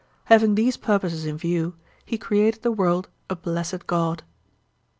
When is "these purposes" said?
0.55-1.27